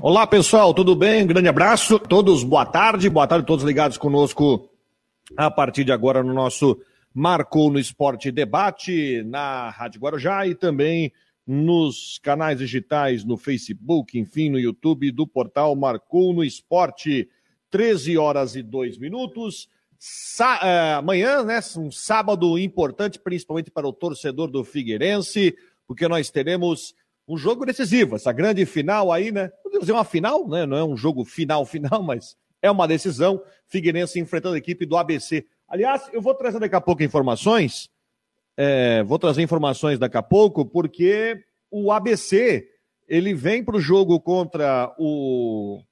[0.00, 1.24] Olá pessoal, tudo bem?
[1.24, 1.98] Um grande abraço.
[1.98, 3.10] Todos, boa tarde.
[3.10, 4.70] Boa tarde, todos ligados conosco
[5.36, 6.80] a partir de agora no nosso
[7.12, 11.12] Marcou no Esporte Debate na Rádio Guarujá e também
[11.44, 17.28] nos canais digitais, no Facebook, enfim, no YouTube do portal Marcou no Esporte.
[17.68, 19.68] 13 horas e 2 minutos.
[19.98, 25.56] Sa é, amanhã, né, um sábado importante, principalmente para o torcedor do Figueirense,
[25.88, 26.94] porque nós teremos
[27.28, 29.48] um jogo decisivo, essa grande final aí, né?
[29.62, 30.64] Podemos dizer uma final, né?
[30.64, 33.42] Não é um jogo final, final, mas é uma decisão.
[33.66, 35.46] Figueirense enfrentando a equipe do ABC.
[35.68, 37.90] Aliás, eu vou trazer daqui a pouco informações.
[38.56, 42.66] É, vou trazer informações daqui a pouco, porque o ABC
[43.06, 45.82] ele vem para o jogo contra o.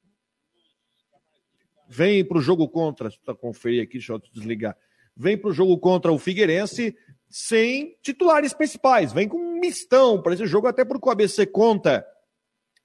[1.86, 3.10] Vem para o jogo contra.
[3.10, 4.74] Deixa eu conferir aqui, deixa eu desligar.
[5.14, 6.96] Vem para o jogo contra o Figueirense
[7.28, 9.12] sem titulares principais.
[9.12, 12.06] Vem com um mistão para esse jogo, até porque o ABC conta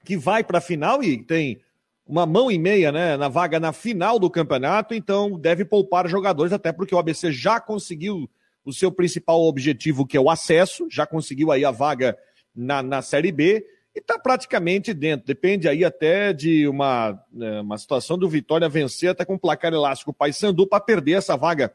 [0.04, 1.60] que vai para a final e tem
[2.06, 6.52] uma mão e meia né, na vaga na final do campeonato, então deve poupar jogadores,
[6.52, 8.28] até porque o ABC já conseguiu
[8.64, 12.16] o seu principal objetivo, que é o acesso, já conseguiu aí a vaga
[12.54, 15.26] na, na Série B e está praticamente dentro.
[15.26, 20.10] Depende aí até de uma, né, uma situação do Vitória vencer até com placar elástico
[20.10, 21.74] o Paysandu para perder essa vaga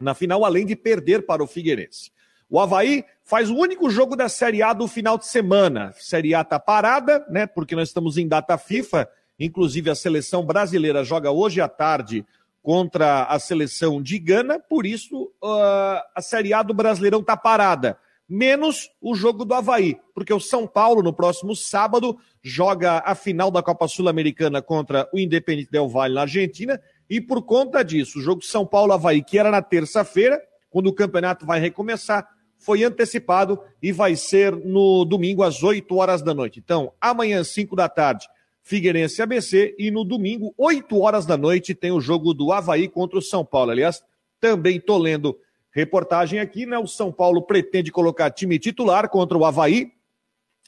[0.00, 2.10] na final, além de perder para o Figueirense.
[2.50, 5.92] O Havaí faz o único jogo da Série A do final de semana.
[5.98, 7.46] Série A está parada, né?
[7.46, 9.08] Porque nós estamos em data FIFA.
[9.38, 12.24] Inclusive, a seleção brasileira joga hoje à tarde
[12.62, 17.98] contra a seleção de Gana, por isso uh, a Série A do Brasileirão está parada.
[18.28, 23.50] Menos o jogo do Havaí, porque o São Paulo, no próximo sábado, joga a final
[23.50, 26.78] da Copa Sul-Americana contra o Independente Del Valle na Argentina
[27.08, 31.46] e por conta disso, o jogo São Paulo-Havaí, que era na terça-feira, quando o campeonato
[31.46, 32.28] vai recomeçar,
[32.58, 36.58] foi antecipado e vai ser no domingo às 8 horas da noite.
[36.58, 38.26] Então, amanhã, 5 da tarde,
[38.62, 43.18] Figueirense ABC e no domingo, 8 horas da noite, tem o jogo do Havaí contra
[43.18, 43.70] o São Paulo.
[43.70, 44.02] Aliás,
[44.40, 45.38] também estou lendo
[45.70, 46.76] reportagem aqui, né?
[46.76, 49.92] O São Paulo pretende colocar time titular contra o Havaí,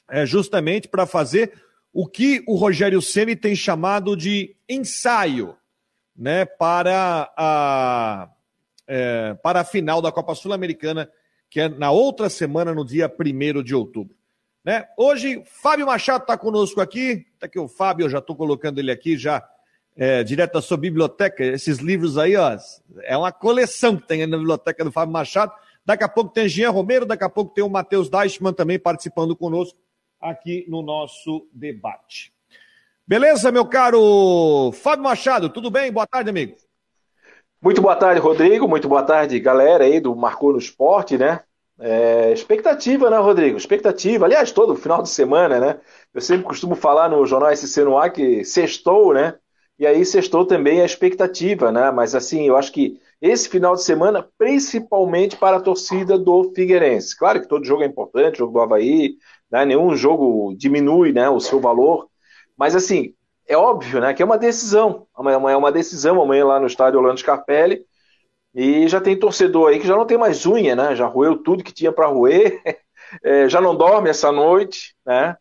[0.09, 1.53] é, justamente para fazer
[1.93, 5.55] o que o Rogério Ceni tem chamado de ensaio
[6.15, 8.29] né, para, a,
[8.87, 11.09] é, para a final da Copa Sul-Americana,
[11.49, 14.15] que é na outra semana, no dia 1 de outubro.
[14.63, 14.87] Né?
[14.95, 17.25] Hoje, Fábio Machado está conosco aqui.
[17.33, 19.47] Está aqui o Fábio, eu já estou colocando ele aqui já
[19.95, 21.43] é, direto da sua biblioteca.
[21.43, 22.57] Esses livros aí, ó,
[23.03, 25.51] é uma coleção que tem aí na biblioteca do Fábio Machado.
[25.85, 29.35] Daqui a pouco tem Jean Romero, daqui a pouco tem o Matheus Deichmann também participando
[29.35, 29.77] conosco
[30.19, 32.31] aqui no nosso debate.
[33.11, 35.91] Beleza, meu caro Fábio Machado, tudo bem?
[35.91, 36.55] Boa tarde, amigo.
[37.61, 38.69] Muito boa tarde, Rodrigo.
[38.69, 41.41] Muito boa tarde, galera aí do Marcou no Esporte, né?
[41.77, 43.57] É, expectativa, né, Rodrigo?
[43.57, 44.23] Expectativa.
[44.23, 45.81] Aliás, todo final de semana, né?
[46.13, 49.35] Eu sempre costumo falar no Jornal SC no ar que sextou, né?
[49.77, 51.91] E aí sextou também a expectativa, né?
[51.91, 57.17] Mas assim, eu acho que esse final de semana, principalmente para a torcida do Figueirense.
[57.17, 59.15] Claro que todo jogo é importante, jogo do Havaí,
[59.51, 59.65] né?
[59.65, 62.07] nenhum jogo diminui né, o seu valor,
[62.61, 63.15] mas assim,
[63.47, 65.07] é óbvio, né, que é uma decisão.
[65.15, 67.83] Amanhã é uma decisão, amanhã lá no estádio Orlando Scarpelli.
[68.53, 70.95] E já tem torcedor aí que já não tem mais unha, né?
[70.95, 72.61] Já roeu tudo que tinha para roer,
[73.23, 75.35] é, já não dorme essa noite, né?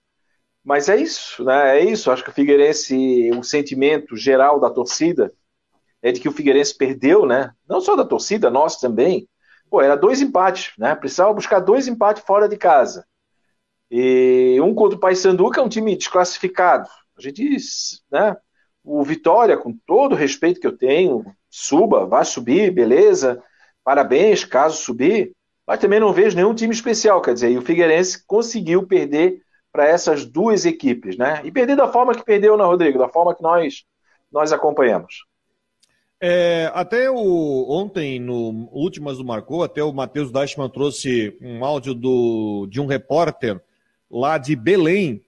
[0.65, 1.79] Mas é isso, né?
[1.79, 2.11] É isso.
[2.11, 5.31] Acho que o Figueirense, o sentimento geral da torcida
[6.01, 7.51] é de que o Figueirense perdeu, né?
[7.69, 9.29] Não só da torcida, nós também.
[9.69, 10.95] Pô, era dois empates, né?
[10.95, 13.05] Precisava buscar dois empates fora de casa.
[13.91, 16.89] E um contra o Paysandu, que é um time desclassificado.
[17.21, 17.57] A gente,
[18.11, 18.37] né?
[18.83, 23.43] O Vitória, com todo o respeito que eu tenho, suba, vai subir, beleza,
[23.85, 25.33] parabéns, caso subir,
[25.67, 29.87] mas também não vejo nenhum time especial, quer dizer, e o Figueirense conseguiu perder para
[29.87, 31.43] essas duas equipes, né?
[31.45, 32.99] E perder da forma que perdeu, né, Rodrigo?
[32.99, 33.85] Da forma que nós,
[34.33, 35.25] nós acompanhamos.
[36.23, 41.95] É, até o, ontem, no Últimas do Marcou, até o Matheus Dashman trouxe um áudio
[41.95, 43.61] do, de um repórter
[44.11, 45.25] lá de Belém,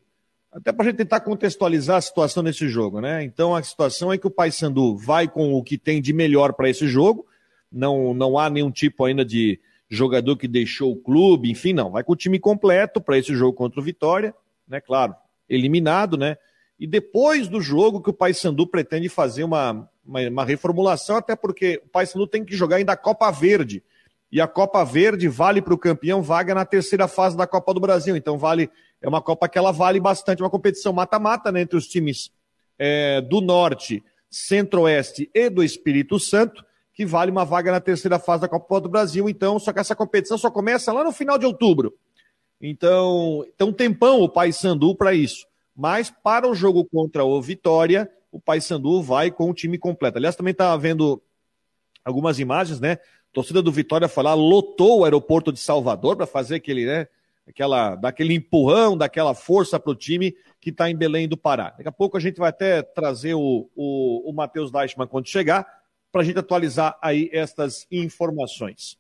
[0.53, 3.25] até para a gente tentar contextualizar a situação nesse jogo, né?
[3.25, 6.69] Então a situação é que o Paysandu vai com o que tem de melhor para
[6.69, 7.27] esse jogo,
[7.71, 9.59] não, não há nenhum tipo ainda de
[9.89, 11.91] jogador que deixou o clube, enfim, não.
[11.91, 14.35] Vai com o time completo para esse jogo contra o Vitória,
[14.69, 14.81] né?
[14.81, 15.15] Claro,
[15.49, 16.37] eliminado, né?
[16.79, 21.81] E depois do jogo que o Paysandu pretende fazer uma, uma, uma reformulação, até porque
[21.85, 23.83] o Paysandu tem que jogar ainda a Copa Verde.
[24.31, 27.81] E a Copa Verde vale para o campeão vaga na terceira fase da Copa do
[27.81, 28.17] Brasil.
[28.17, 28.71] Então vale
[29.03, 32.33] é uma Copa que ela vale bastante, uma competição mata-mata né, entre os times
[32.79, 36.65] é, do Norte, Centro-Oeste e do Espírito Santo,
[36.95, 39.29] que vale uma vaga na terceira fase da Copa do Brasil.
[39.29, 41.95] Então, só que essa competição só começa lá no final de outubro.
[42.61, 45.47] Então, tem um tempão o Paysandu para isso.
[45.75, 50.19] Mas para o jogo contra o Vitória, o Paysandu vai com o time completo.
[50.19, 51.21] Aliás, também está vendo
[52.05, 52.99] algumas imagens, né?
[53.33, 57.09] Torcida do Vitória lá, lotou o aeroporto de Salvador para fazer aquele, né?
[57.49, 61.75] Aquela, daquele empurrão, daquela força para o time que está em Belém do Pará.
[61.77, 65.67] Daqui a pouco a gente vai até trazer o, o, o Matheus Deichmann quando chegar,
[66.13, 68.99] para a gente atualizar aí estas informações.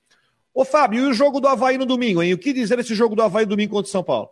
[0.55, 2.35] Ô Fábio, e o jogo do Havaí no domingo, hein?
[2.35, 4.29] O que dizer desse jogo do Havaí domingo contra o São Paulo?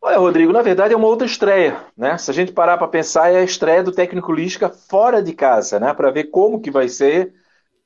[0.00, 2.16] Olha, Rodrigo, na verdade é uma outra estreia, né?
[2.16, 5.80] Se a gente parar para pensar, é a estreia do técnico Lisca fora de casa,
[5.80, 5.92] né?
[5.92, 7.34] Para ver como que vai ser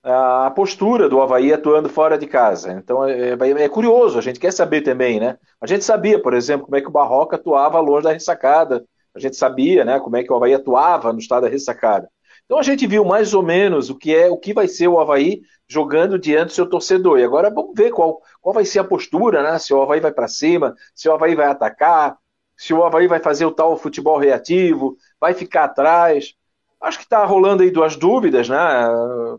[0.03, 2.73] a postura do Havaí atuando fora de casa.
[2.73, 5.39] Então é, é, é, curioso, a gente quer saber também, né?
[5.61, 8.85] A gente sabia, por exemplo, como é que o Barroca atuava longe da ressacada.
[9.15, 12.09] A gente sabia, né, como é que o Havaí atuava no estado da ressacada.
[12.45, 14.99] Então a gente viu mais ou menos o que é, o que vai ser o
[14.99, 17.19] Havaí jogando diante do seu torcedor.
[17.19, 19.59] E agora vamos ver qual, qual vai ser a postura, né?
[19.59, 22.17] Se o Havaí vai para cima, se o Havaí vai atacar,
[22.57, 26.35] se o Havaí vai fazer o tal futebol reativo, vai ficar atrás.
[26.83, 28.59] Acho que está rolando aí duas dúvidas, né?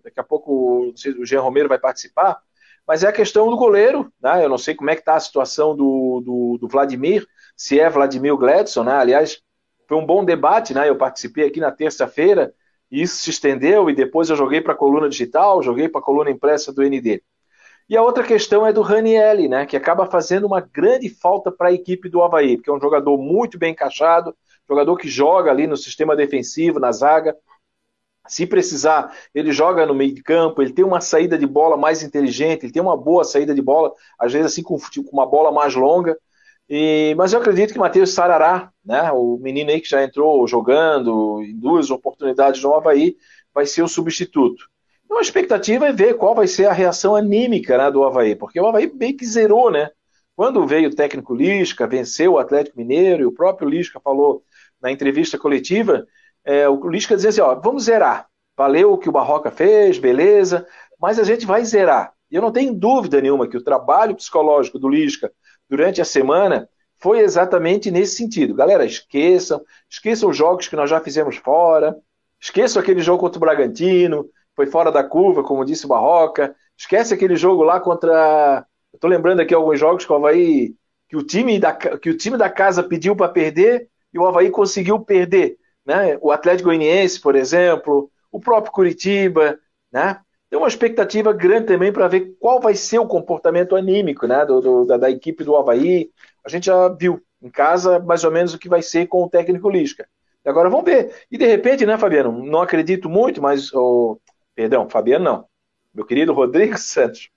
[0.01, 2.39] Daqui a pouco o Jean Romero vai participar,
[2.87, 4.45] mas é a questão do goleiro, né?
[4.45, 7.89] Eu não sei como é que está a situação do, do, do, Vladimir, se é
[7.89, 8.93] Vladimir Gledson, né?
[8.93, 9.41] Aliás,
[9.87, 10.87] foi um bom debate, né?
[10.87, 12.53] Eu participei aqui na terça-feira
[12.89, 16.03] e isso se estendeu e depois eu joguei para a coluna digital, joguei para a
[16.03, 17.21] coluna impressa do ND.
[17.89, 21.67] E a outra questão é do Ranielli, né, que acaba fazendo uma grande falta para
[21.67, 24.33] a equipe do Havaí, porque é um jogador muito bem encaixado,
[24.73, 27.35] jogador que joga ali no sistema defensivo, na zaga.
[28.27, 32.01] Se precisar, ele joga no meio de campo, ele tem uma saída de bola mais
[32.01, 34.77] inteligente, ele tem uma boa saída de bola, às vezes assim com
[35.11, 36.17] uma bola mais longa.
[36.69, 41.41] E, mas eu acredito que Matheus Sarará, né, o menino aí que já entrou jogando
[41.43, 43.17] em duas oportunidades no Havaí,
[43.53, 44.65] vai ser o substituto.
[45.03, 48.59] Então a expectativa é ver qual vai ser a reação anímica né, do Havaí, porque
[48.59, 49.91] o Havaí bem que zerou, né?
[50.35, 54.43] Quando veio o técnico Lisca, venceu o Atlético Mineiro, e o próprio Lisca falou
[54.83, 56.05] na entrevista coletiva,
[56.43, 58.27] é, o Lisca dizia assim, ó, vamos zerar.
[58.55, 60.67] Valeu o que o Barroca fez, beleza,
[60.99, 62.13] mas a gente vai zerar.
[62.29, 65.31] E eu não tenho dúvida nenhuma que o trabalho psicológico do Lisca
[65.69, 66.67] durante a semana
[66.99, 68.53] foi exatamente nesse sentido.
[68.53, 71.95] Galera, esqueçam, esqueçam os jogos que nós já fizemos fora,
[72.39, 77.13] esqueçam aquele jogo contra o Bragantino, foi fora da curva, como disse o Barroca, esquece
[77.13, 78.65] aquele jogo lá contra.
[78.99, 80.75] Tô lembrando aqui alguns jogos que o Havaí,
[81.09, 84.49] que o time da, que o time da casa pediu para perder e o Havaí
[84.49, 85.57] conseguiu perder.
[85.85, 86.17] Né?
[86.21, 89.59] O Atlético Goianiense, por exemplo, o próprio Curitiba,
[89.91, 90.19] né?
[90.49, 94.61] Tem uma expectativa grande também para ver qual vai ser o comportamento anímico né, do,
[94.61, 96.11] do, da, da, equipe do Havaí.
[96.45, 99.29] A gente já viu em casa mais ou menos o que vai ser com o
[99.29, 100.07] técnico Lisca.
[100.45, 101.11] Agora vamos ver.
[101.31, 102.45] E de repente, né, Fabiano?
[102.45, 103.73] Não acredito muito, mas.
[103.73, 104.19] Oh,
[104.53, 105.45] perdão, Fabiano não.
[105.91, 107.29] Meu querido Rodrigo Santos.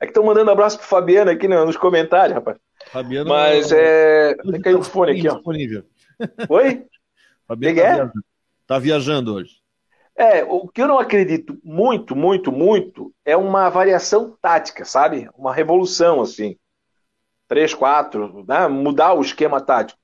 [0.00, 2.56] É que estão mandando abraço pro Fabiano aqui nos comentários, rapaz.
[2.90, 3.28] Fabiano.
[3.28, 4.34] Mas é.
[4.34, 5.34] Tem que cair o fone aqui, ó.
[5.34, 5.84] Disponível.
[6.48, 6.86] Oi?
[7.46, 7.94] Fabiano tá, é?
[7.94, 8.12] viajando.
[8.66, 9.62] tá viajando hoje.
[10.16, 15.28] É, o que eu não acredito muito, muito, muito é uma variação tática, sabe?
[15.36, 16.56] Uma revolução, assim.
[17.48, 18.68] Três, quatro, né?
[18.68, 19.98] mudar o esquema tático.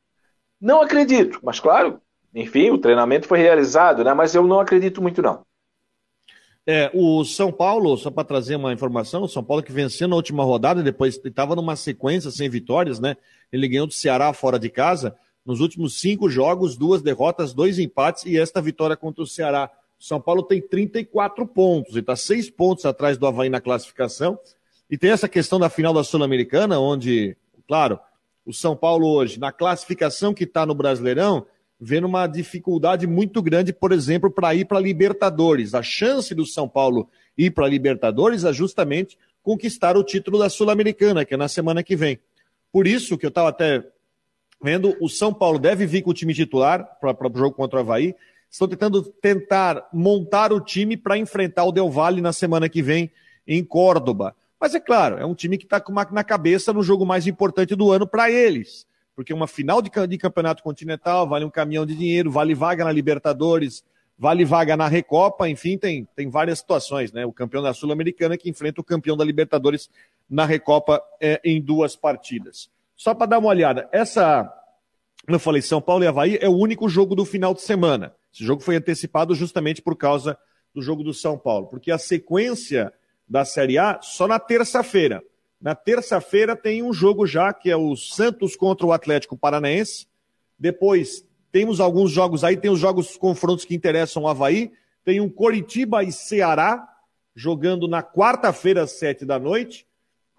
[0.60, 2.00] Não acredito, mas claro,
[2.34, 4.12] enfim, o treinamento foi realizado, né?
[4.12, 5.46] Mas eu não acredito muito, não.
[6.66, 10.16] É, o São Paulo, só para trazer uma informação, o São Paulo que venceu na
[10.16, 13.16] última rodada, depois estava numa sequência sem vitórias, né?
[13.50, 15.16] Ele ganhou do Ceará fora de casa.
[15.48, 19.70] Nos últimos cinco jogos, duas derrotas, dois empates e esta vitória contra o Ceará.
[19.99, 24.38] O São Paulo tem 34 pontos e está seis pontos atrás do Havaí na classificação.
[24.90, 27.34] E tem essa questão da final da Sul-Americana, onde,
[27.66, 27.99] claro,
[28.44, 31.46] o São Paulo hoje, na classificação que está no Brasileirão,
[31.80, 35.75] vendo uma dificuldade muito grande, por exemplo, para ir para Libertadores.
[35.75, 37.08] A chance do São Paulo
[37.38, 41.96] ir para Libertadores é justamente conquistar o título da Sul-Americana, que é na semana que
[41.96, 42.20] vem.
[42.70, 43.82] Por isso que eu estava até
[44.62, 47.80] vendo, o São Paulo deve vir com o time titular para o jogo contra o
[47.80, 48.14] Havaí.
[48.50, 53.10] Estão tentando tentar montar o time para enfrentar o Del Valle na semana que vem
[53.46, 54.34] em Córdoba.
[54.60, 57.76] Mas é claro, é um time que está com na cabeça no jogo mais importante
[57.76, 58.86] do ano para eles.
[59.14, 62.92] Porque uma final de, de campeonato continental vale um caminhão de dinheiro, vale vaga na
[62.92, 63.84] Libertadores,
[64.18, 67.24] vale vaga na Recopa, enfim, tem, tem várias situações, né?
[67.24, 69.88] O campeão da Sul-Americana que enfrenta o campeão da Libertadores
[70.28, 72.68] na Recopa é, em duas partidas.
[72.99, 74.52] Só para dar uma olhada, essa,
[75.28, 78.12] eu falei, São Paulo e Havaí é o único jogo do final de semana.
[78.35, 80.37] Esse jogo foi antecipado justamente por causa
[80.75, 82.93] do jogo do São Paulo, porque a sequência
[83.28, 85.23] da Série A só na terça-feira.
[85.61, 90.09] Na terça-feira tem um jogo já, que é o Santos contra o Atlético Paranaense.
[90.59, 94.73] Depois temos alguns jogos aí, tem os jogos, os confrontos que interessam o Havaí.
[95.05, 96.85] Tem um Coritiba e Ceará,
[97.33, 99.88] jogando na quarta-feira, às sete da noite.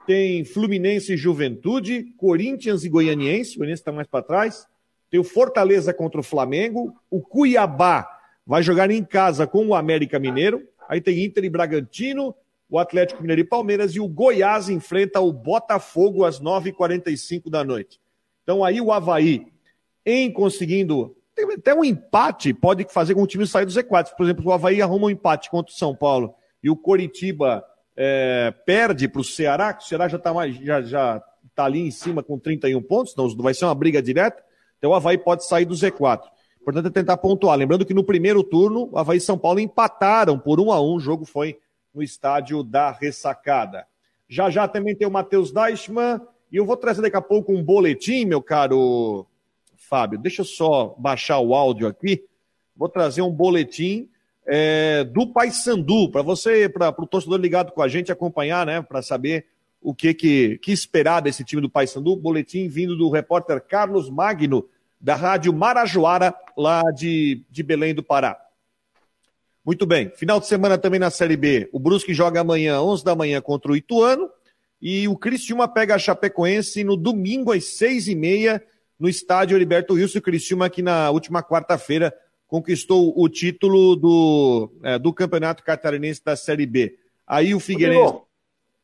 [0.09, 4.65] Tem Fluminense e Juventude, Corinthians e Goianiense, o Goianiense está mais para trás.
[5.07, 8.09] Tem o Fortaleza contra o Flamengo, o Cuiabá
[8.43, 10.67] vai jogar em casa com o América Mineiro.
[10.87, 12.33] Aí tem Inter e Bragantino,
[12.67, 18.01] o Atlético Mineiro e Palmeiras e o Goiás enfrenta o Botafogo às 9h45 da noite.
[18.41, 19.45] Então aí o Havaí,
[20.03, 21.15] em conseguindo
[21.55, 24.15] até um empate, pode fazer com o time sair do Z4.
[24.17, 27.63] Por exemplo, o Havaí arruma um empate contra o São Paulo e o Coritiba
[28.01, 31.91] é, perde para o Ceará, que o Ceará já está já, já tá ali em
[31.91, 34.41] cima com 31 pontos, então vai ser uma briga direta.
[34.77, 36.21] Então o Havaí pode sair do Z4.
[36.63, 37.57] Portanto, é tentar pontuar.
[37.57, 40.95] Lembrando que no primeiro turno, o Havaí e São Paulo empataram por um a um.
[40.95, 41.59] O jogo foi
[41.93, 43.85] no estádio da ressacada.
[44.29, 46.21] Já já também tem o Matheus Deichmann.
[46.49, 49.25] E eu vou trazer daqui a pouco um boletim, meu caro
[49.75, 50.17] Fábio.
[50.17, 52.23] Deixa eu só baixar o áudio aqui.
[52.77, 54.07] Vou trazer um boletim
[54.51, 58.99] é, do Paysandu, para você, para o torcedor ligado com a gente acompanhar, né, para
[59.03, 59.45] saber
[59.79, 62.15] o que, que, que esperar desse time do Paysandu.
[62.15, 64.67] Boletim vindo do repórter Carlos Magno,
[64.99, 68.37] da Rádio Marajoara, lá de, de Belém do Pará.
[69.63, 71.69] Muito bem, final de semana também na Série B.
[71.71, 74.29] O Brusque joga amanhã, 11 da manhã, contra o Ituano.
[74.81, 78.63] E o Criciúma pega a Chapecoense no domingo às seis e meia
[78.97, 80.17] no estádio Heriberto Wilson.
[80.17, 82.11] O Criciúma que na última quarta-feira
[82.49, 86.97] conquistou o título do, é, do Campeonato Catarinense da Série B.
[87.25, 88.15] Aí o Figueirense,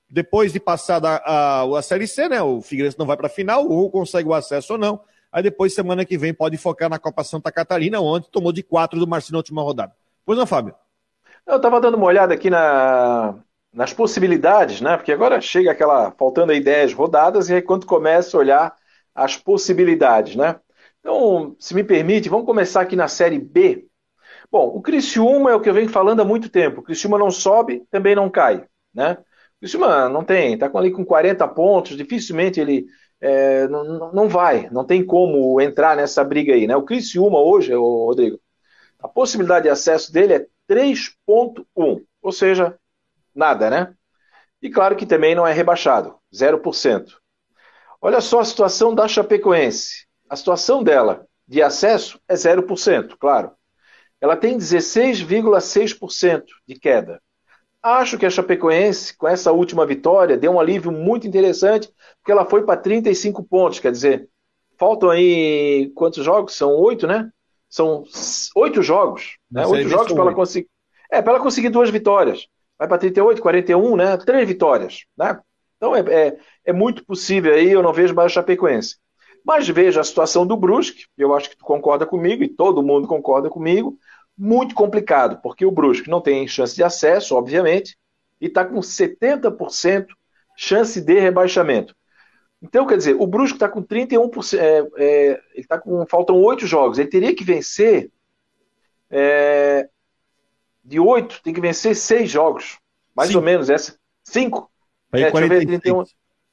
[0.08, 2.42] depois de passar a, a, a Série C, né?
[2.44, 5.02] O Figueirense não vai para a final, ou consegue o acesso ou não.
[5.32, 9.00] Aí depois, semana que vem, pode focar na Copa Santa Catarina, onde tomou de quatro
[9.00, 9.94] do Marcinho na última rodada.
[10.24, 10.76] Pois não, Fábio?
[11.46, 13.36] Eu estava dando uma olhada aqui na,
[13.74, 14.96] nas possibilidades, né?
[14.96, 18.76] Porque agora chega aquela, faltando aí 10 rodadas, e aí quando começa a olhar
[19.16, 20.56] as possibilidades, né?
[21.06, 23.88] Então, se me permite, vamos começar aqui na Série B.
[24.52, 26.80] Bom, o Criciúma é o que eu venho falando há muito tempo.
[26.80, 29.12] O Criciúma não sobe, também não cai, né?
[29.58, 32.88] O Criciúma não tem, está ali com 40 pontos, dificilmente ele
[33.22, 36.76] é, não, não vai, não tem como entrar nessa briga aí, né?
[36.76, 38.40] O Criciúma hoje, Rodrigo,
[39.00, 42.80] a possibilidade de acesso dele é 3.1, ou seja,
[43.36, 43.94] nada, né?
[44.60, 47.22] E claro que também não é rebaixado, 0%.
[48.02, 53.52] Olha só a situação da Chapecoense a situação dela de acesso é 0%, claro.
[54.20, 57.22] Ela tem 16,6% de queda.
[57.82, 62.46] Acho que a Chapecoense, com essa última vitória, deu um alívio muito interessante, porque ela
[62.46, 64.28] foi para 35 pontos, quer dizer,
[64.78, 66.56] faltam aí quantos jogos?
[66.56, 67.30] São oito, né?
[67.70, 68.04] São
[68.56, 69.68] oito jogos, né?
[69.68, 70.68] Oito jogos para ela conseguir.
[71.12, 72.48] É, para ela conseguir duas vitórias.
[72.78, 74.18] Vai para 38, 41, né?
[74.18, 75.40] Três vitórias, né?
[75.78, 78.98] Então é, é, é muito possível aí, eu não vejo mais a Chapecoense.
[79.46, 83.08] Mas veja a situação do Brusque, eu acho que tu concorda comigo e todo mundo
[83.08, 83.96] concorda comigo,
[84.36, 87.96] muito complicado, porque o Brusque não tem chance de acesso, obviamente,
[88.42, 90.08] e está com 70%
[90.58, 91.96] chance de rebaixamento.
[92.60, 96.66] Então, quer dizer, o Brusque está com 31%, é, é, ele está com, faltam oito
[96.66, 98.10] jogos, ele teria que vencer
[99.12, 99.88] é,
[100.84, 102.80] de oito, tem que vencer seis jogos,
[103.16, 103.40] mais Cinco.
[103.40, 104.72] ou menos, essa, cinco.
[105.12, 106.04] Aí é, 31,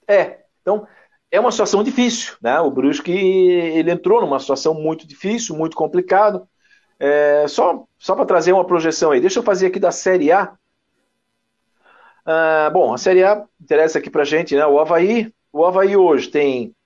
[0.06, 0.87] é, então
[1.32, 2.60] é uma situação difícil, né?
[2.60, 6.46] O Brusque ele entrou numa situação muito difícil, muito complicado.
[7.00, 10.54] É, só só para trazer uma projeção aí, deixa eu fazer aqui da Série A.
[12.26, 14.66] Ah, bom, a Série A interessa aqui para gente, né?
[14.66, 16.76] O Havaí, o Havaí hoje tem,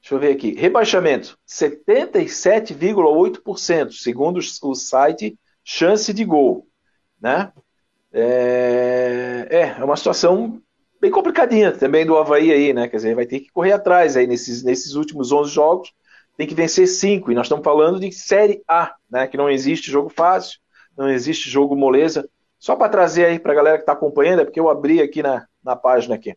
[0.00, 6.66] deixa eu ver aqui, rebaixamento 77,8%, segundo o site Chance de Gol,
[7.20, 7.52] né?
[8.12, 10.62] É, é, é uma situação
[11.00, 12.88] bem complicadinha também do Havaí aí, né?
[12.88, 15.92] Quer dizer, vai ter que correr atrás aí nesses, nesses últimos 11 jogos,
[16.36, 19.26] tem que vencer 5, e nós estamos falando de Série A, né?
[19.26, 20.58] Que não existe jogo fácil,
[20.96, 22.28] não existe jogo moleza.
[22.58, 25.22] Só para trazer aí para a galera que está acompanhando, é porque eu abri aqui
[25.22, 26.34] na, na página aqui.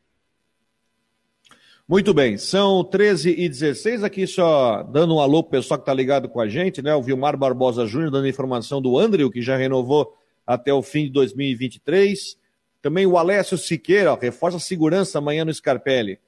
[1.88, 5.94] Muito bem, são 13 e 16 aqui só dando um alô pro pessoal que está
[5.94, 6.94] ligado com a gente, né?
[6.94, 10.14] O Vilmar Barbosa Júnior dando informação do Andrew, que já renovou
[10.46, 12.38] até o fim de 2023.
[12.82, 16.20] Também o Alessio Siqueira, ó, reforça a segurança amanhã no Scarpelli.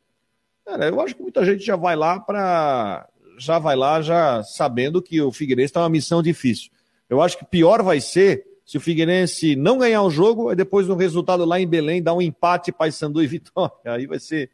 [0.66, 3.08] Cara, eu acho que muita gente já vai lá para
[3.40, 6.70] já vai lá já sabendo que o Figueirense está uma missão difícil.
[7.10, 10.88] Eu acho que pior vai ser se o Figueirense não ganhar o jogo, e depois
[10.88, 13.76] no resultado lá em Belém dar um empate Paysandu e Vitória.
[13.86, 14.50] Aí vai ser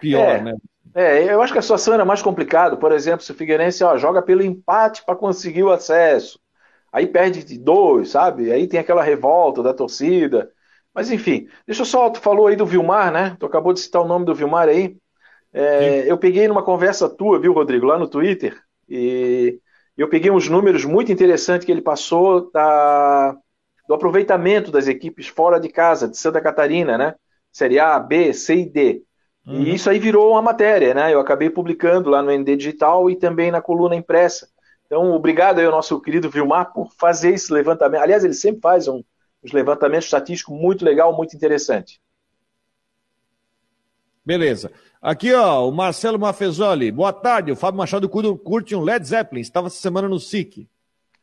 [0.00, 0.54] pior, é, né?
[0.94, 2.76] É, eu acho que a situação era mais complicada.
[2.76, 6.38] Por exemplo, se o Figueirense ó, joga pelo empate para conseguir o acesso,
[6.92, 8.52] aí perde de dois, sabe?
[8.52, 10.50] Aí tem aquela revolta da torcida.
[10.94, 13.36] Mas enfim, deixa eu só, tu falou aí do Vilmar, né?
[13.40, 14.96] Tu acabou de citar o nome do Vilmar aí.
[15.52, 19.58] É, eu peguei numa conversa tua, viu, Rodrigo, lá no Twitter, e
[19.96, 23.36] eu peguei uns números muito interessantes que ele passou da,
[23.86, 27.14] do aproveitamento das equipes fora de casa, de Santa Catarina, né?
[27.52, 29.02] Série A, B, C e D.
[29.46, 29.62] Uhum.
[29.62, 31.12] E isso aí virou uma matéria, né?
[31.12, 34.48] Eu acabei publicando lá no ND Digital e também na coluna impressa.
[34.86, 38.02] Então, obrigado aí ao nosso querido Vilmar por fazer esse levantamento.
[38.02, 39.02] Aliás, ele sempre faz um,
[39.44, 42.00] uns levantamentos estatísticos muito legal, muito interessante.
[44.24, 44.72] Beleza.
[45.02, 46.90] Aqui, ó, o Marcelo Mafezoli.
[46.90, 47.52] Boa tarde.
[47.52, 49.42] O Fábio Machado curte um Led Zeppelin.
[49.42, 50.66] Estava essa semana no SIC.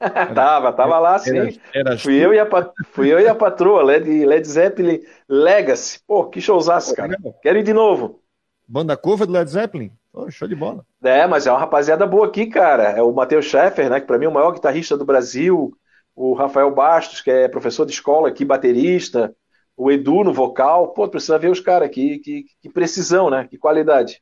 [0.36, 1.36] tava, tava lá sim.
[1.36, 2.48] Era, era fui, eu e a,
[2.92, 6.00] fui eu e a patroa, Led, Led Zeppelin Legacy.
[6.08, 7.18] Pô, que showzaço, cara.
[7.42, 8.22] Quero ir de novo.
[8.68, 9.92] Banda cover do Led Zeppelin?
[10.14, 10.86] Oh, show de bola.
[11.04, 12.92] É, mas é uma rapaziada boa aqui, cara.
[12.92, 14.00] É o Matheus Scheffer, né?
[14.00, 15.74] Que pra mim é o maior guitarrista do Brasil.
[16.16, 19.36] O Rafael Bastos, que é professor de escola aqui, baterista
[19.82, 23.48] o Edu no vocal, pô, precisa ver os caras aqui, que, que, precisão, né?
[23.50, 24.22] Que qualidade.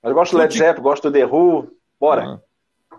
[0.00, 2.22] Mas gosto do Led Zeppelin, gosto do The Who, bora.
[2.24, 2.40] Ah,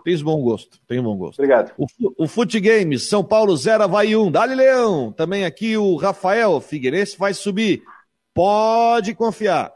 [0.04, 1.38] tens bom gosto, tem bom gosto.
[1.38, 1.72] Obrigado.
[1.78, 1.86] O,
[2.18, 4.30] o Fute Games, São Paulo 0, Havaí 1.
[4.30, 5.12] Dali Leão.
[5.12, 7.82] Também aqui o Rafael Figueirense vai subir.
[8.34, 9.72] Pode confiar.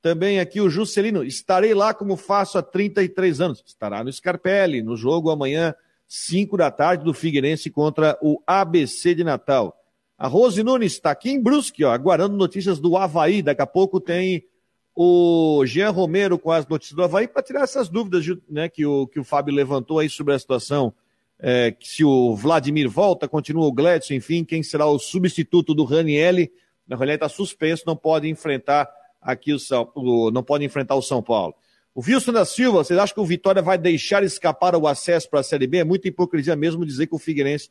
[0.00, 1.24] Também aqui o Juscelino.
[1.24, 3.62] Estarei lá como faço há 33 anos.
[3.66, 5.74] Estará no Scarpelli, no jogo amanhã,
[6.12, 9.80] 5 da tarde, do Figueirense contra o ABC de Natal.
[10.18, 13.42] A Rose Nunes está aqui em Brusque, ó, aguardando notícias do Havaí.
[13.42, 14.44] Daqui a pouco tem
[14.92, 19.06] o Jean Romero com as notícias do Havaí para tirar essas dúvidas né, que, o,
[19.06, 20.92] que o Fábio levantou aí sobre a situação.
[21.38, 26.50] É, se o Vladimir volta, continua o Gledson, enfim, quem será o substituto do Ranielli.
[26.88, 28.90] Na realidade, está suspenso, não pode enfrentar
[29.22, 31.54] aqui o, São, o, não pode enfrentar o São Paulo.
[31.94, 35.40] O Wilson da Silva, vocês acham que o Vitória vai deixar escapar o acesso para
[35.40, 35.78] a Série B?
[35.78, 37.70] É muita hipocrisia mesmo dizer que o Figueirense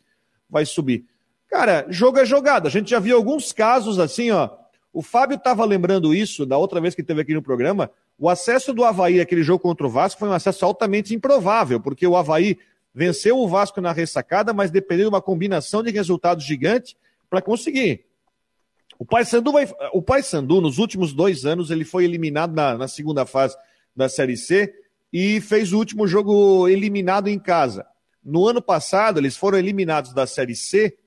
[0.49, 1.05] vai subir.
[1.49, 2.67] Cara, jogo é jogado.
[2.67, 4.49] A gente já viu alguns casos assim, ó.
[4.91, 7.89] O Fábio estava lembrando isso da outra vez que teve aqui no programa.
[8.17, 12.05] O acesso do Havaí àquele jogo contra o Vasco foi um acesso altamente improvável, porque
[12.05, 12.57] o Havaí
[12.93, 16.97] venceu o Vasco na ressacada, mas dependeu de uma combinação de resultados gigante
[17.29, 18.05] para conseguir.
[18.97, 23.25] O Paysandu, vai, o Paysandu, nos últimos dois anos, ele foi eliminado na, na segunda
[23.25, 23.55] fase
[23.99, 24.73] da Série C
[25.11, 27.85] e fez o último jogo eliminado em casa.
[28.23, 30.97] No ano passado, eles foram eliminados da Série C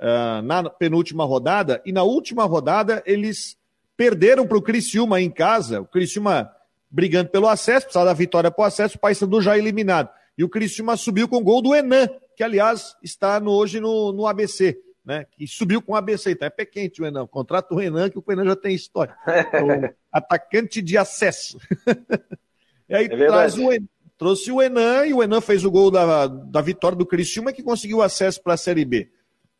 [0.00, 3.56] uh, na penúltima rodada, e na última rodada eles
[3.96, 6.50] perderam para o Criciúma em casa, o Criciúma
[6.90, 10.08] brigando pelo acesso, precisava da vitória para o acesso, o Paysandu já eliminado.
[10.36, 14.10] E o Criciúma subiu com o gol do Enan, que aliás está no, hoje no,
[14.10, 15.26] no ABC, né?
[15.30, 17.26] Que subiu com o ABC, então é pé quente o Enan.
[17.26, 19.14] Contrato o Enan, que o Enan já tem história.
[19.26, 21.58] o atacante de acesso.
[22.88, 23.86] e aí é traz o Enan,
[24.18, 27.62] trouxe o Enan e o Enan fez o gol da, da vitória do Criciúma que
[27.62, 29.10] conseguiu acesso para a Série B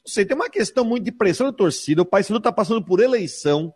[0.05, 2.03] sei, tem uma questão muito de pressão da torcida.
[2.03, 3.73] O Paysandu está passando por eleição.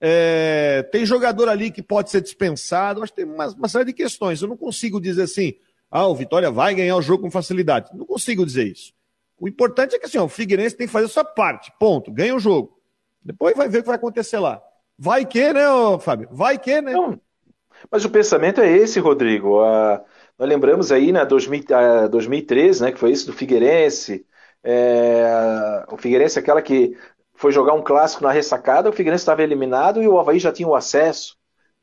[0.00, 3.02] É, tem jogador ali que pode ser dispensado.
[3.02, 4.40] Acho que tem uma, uma, série de questões.
[4.40, 5.54] Eu não consigo dizer assim,
[5.90, 7.90] ah, o Vitória vai ganhar o jogo com facilidade.
[7.94, 8.92] Não consigo dizer isso.
[9.40, 11.72] O importante é que assim, ó, o Figueirense tem que fazer a sua parte.
[11.80, 12.12] Ponto.
[12.12, 12.78] Ganha o jogo.
[13.22, 14.62] Depois vai ver o que vai acontecer lá.
[14.98, 15.62] Vai que, né,
[16.00, 16.28] Fábio?
[16.30, 16.92] Vai que, né?
[16.92, 17.18] Não,
[17.90, 19.60] mas o pensamento é esse, Rodrigo.
[19.60, 20.04] Ah,
[20.38, 24.26] nós lembramos aí na 2000, 2013, né, que foi isso do Figueirense,
[24.62, 26.96] é, o Figueirense, aquela que
[27.34, 30.68] foi jogar um clássico na ressacada, o Figueirense estava eliminado e o Havaí já tinha
[30.68, 31.36] o acesso.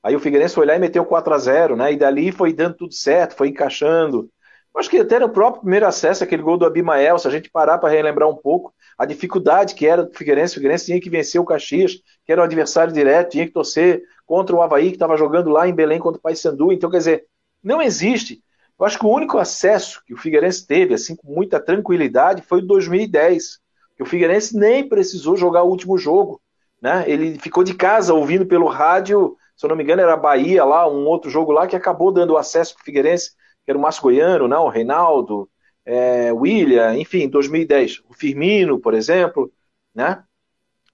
[0.03, 1.91] Aí o Figueirense foi lá e meteu 4 a 0 né?
[1.91, 4.29] E dali foi dando tudo certo, foi encaixando.
[4.77, 7.77] Acho que até no próprio primeiro acesso, aquele gol do Abimael, se a gente parar
[7.77, 11.41] para relembrar um pouco, a dificuldade que era do Figueirense, o Figueirense tinha que vencer
[11.41, 11.93] o Caxias,
[12.25, 15.67] que era o adversário direto, tinha que torcer contra o Havaí, que estava jogando lá
[15.67, 16.71] em Belém contra o Paysandu.
[16.71, 17.25] Então, quer dizer,
[17.63, 18.41] não existe
[18.79, 22.59] eu acho que o único acesso que o Figueirense teve, assim, com muita tranquilidade, foi
[22.59, 23.59] o 2010.
[23.95, 26.39] Que o Figueirense nem precisou jogar o último jogo.
[26.79, 27.03] Né?
[27.07, 30.87] Ele ficou de casa ouvindo pelo rádio, se eu não me engano, era Bahia lá,
[30.87, 33.31] um outro jogo lá que acabou dando acesso para o Figueirense,
[33.67, 35.49] que era o Márcio Goiano, não, o Reinaldo,
[35.85, 38.01] é, William, enfim, 2010.
[38.07, 39.51] O Firmino, por exemplo,
[39.93, 40.23] né?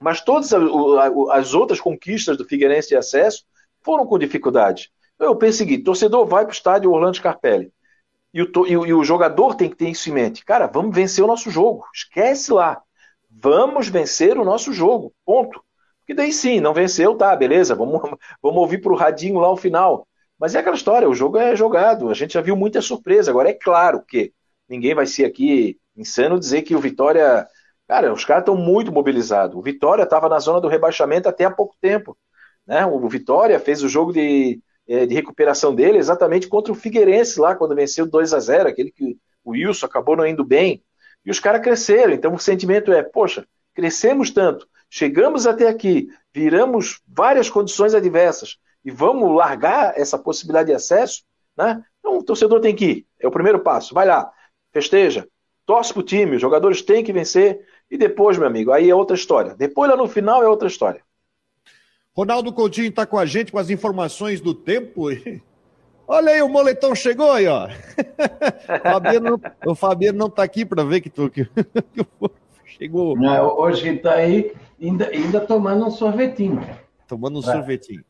[0.02, 0.52] Mas todas
[1.32, 3.44] as outras conquistas do Figueirense de acesso
[3.84, 4.92] foram com dificuldade.
[5.20, 7.72] Eu penso o seguinte: torcedor vai para o estádio Orlando Scarpelli.
[8.34, 10.44] E o, e, o, e o jogador tem que ter isso em mente.
[10.44, 11.86] Cara, vamos vencer o nosso jogo.
[11.94, 12.82] Esquece lá.
[13.30, 15.14] Vamos vencer o nosso jogo.
[15.24, 15.64] Ponto.
[16.00, 17.76] Porque daí sim, não venceu, tá, beleza.
[17.76, 18.02] Vamos,
[18.42, 20.08] vamos ouvir para o radinho lá o final.
[20.40, 22.10] Mas é aquela história, o jogo é jogado.
[22.10, 23.32] A gente já viu muita surpresa.
[23.32, 24.34] Agora é claro que
[24.68, 27.48] ninguém vai ser aqui insano dizer que o Vitória.
[27.88, 29.56] Cara, os caras estão muito mobilizados.
[29.56, 32.18] O Vitória estava na zona do rebaixamento até há pouco tempo.
[32.66, 32.86] Né?
[32.86, 37.56] O Vitória fez o jogo de é, de recuperação dele exatamente contra o Figueirense lá,
[37.56, 40.84] quando venceu 2 a 0 aquele que o Wilson acabou não indo bem.
[41.26, 42.14] E os caras cresceram.
[42.14, 48.92] Então o sentimento é, poxa, crescemos tanto, chegamos até aqui, viramos várias condições adversas e
[48.92, 51.24] vamos largar essa possibilidade de acesso,
[51.58, 51.84] né?
[52.00, 53.08] Então o torcedor tem que ir.
[53.20, 53.94] É o primeiro passo.
[53.94, 54.32] Vai lá,
[54.72, 55.28] festeja,
[55.66, 59.16] torce pro time, os jogadores têm que vencer e depois, meu amigo, aí é outra
[59.16, 59.56] história.
[59.56, 61.02] Depois lá no final é outra história.
[62.16, 65.08] Ronaldo Coutinho está com a gente com as informações do tempo.
[66.08, 67.68] Olha aí, o moletom chegou aí, ó.
[68.84, 72.06] Fabiano, o Fabiano não está aqui para ver que, tu, que, que
[72.66, 73.16] chegou.
[73.16, 76.62] Não, hoje ele está aí ainda, ainda tomando um sorvetinho.
[77.08, 78.04] Tomando um sorvetinho.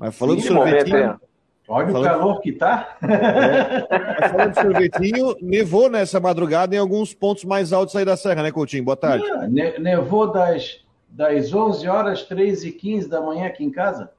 [0.00, 0.96] Mas falando Sim, sorvetinho.
[0.96, 1.20] Momento,
[1.68, 2.00] Olha falando...
[2.00, 2.96] o calor que tá.
[3.02, 4.28] É.
[4.30, 8.50] falando de sorvetinho, nevou nessa madrugada em alguns pontos mais altos aí da serra, né,
[8.50, 8.82] Coutinho?
[8.82, 9.30] Boa tarde.
[9.30, 14.10] Ah, ne nevou das, das 11 horas, 3 e 15 da manhã aqui em casa.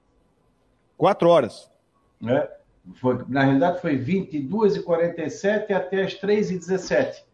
[0.96, 1.68] Quatro horas.
[2.28, 2.48] É.
[2.94, 7.26] Foi, na realidade, foi 22 e 47 até as 3 e 17.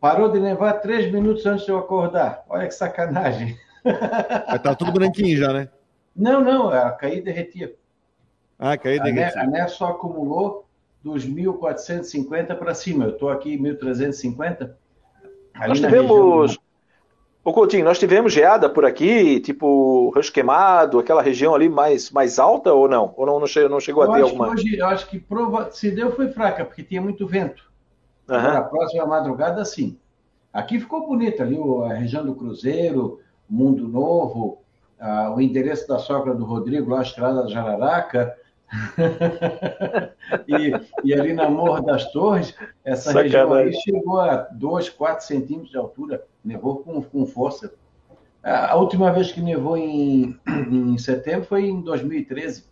[0.00, 2.44] Parou de nevar três minutos antes de eu acordar.
[2.48, 3.58] Olha que sacanagem.
[3.84, 5.68] Mas tá tudo branquinho já, né?
[6.14, 7.79] Não, não, a caída derretia.
[8.60, 10.66] Ah, caiu de A NE só acumulou
[11.02, 13.04] dos 1.450 para cima.
[13.04, 14.70] Eu estou aqui em 1.350.
[15.66, 16.58] Nós tivemos.
[17.42, 22.38] Ô Coutinho, nós tivemos geada por aqui, tipo Rancho Queimado, aquela região ali mais, mais
[22.38, 23.14] alta ou não?
[23.16, 24.50] Ou não, não, chegou, não chegou a ter alguma?
[24.50, 25.70] Hoje, eu acho que prova...
[25.70, 27.70] se deu foi fraca, porque tinha muito vento.
[28.28, 28.36] Uhum.
[28.36, 29.98] a próxima madrugada, sim.
[30.52, 34.58] Aqui ficou bonito ali, a região do Cruzeiro, Mundo Novo,
[35.34, 38.36] o endereço da sogra do Rodrigo, lá a Estrada da Jararaca,
[40.46, 40.72] e,
[41.04, 42.54] e, ali na Morra das Torres,
[42.84, 43.32] essa Sacanagem.
[43.32, 47.72] região aí chegou a 2, 4 centímetros de altura, nevou com, com força.
[48.42, 52.64] A última vez que nevou em, em setembro foi em 2013.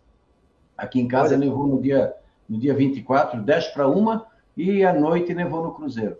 [0.77, 1.45] Aqui em casa Olha.
[1.45, 2.13] nevou no dia,
[2.47, 6.17] no dia 24, 10 para uma, e à noite nevou no Cruzeiro.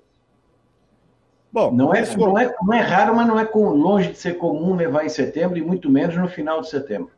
[1.51, 4.37] Bom, não é, não, é, não é raro, mas não é com, longe de ser
[4.37, 7.11] comum nevar em setembro, e muito menos no final de setembro.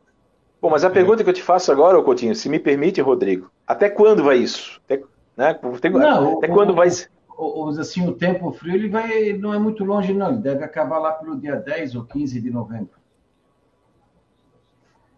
[0.62, 3.90] Bom, mas a pergunta que eu te faço agora, Coutinho, se me permite, Rodrigo, até
[3.90, 4.80] quando vai isso?
[4.84, 5.02] Até,
[5.36, 6.88] né, até, não, até o, quando vai...
[7.36, 10.30] O, assim, o tempo frio ele vai, não é muito longe, não.
[10.30, 12.94] Ele deve acabar lá pelo dia 10 ou 15 de novembro.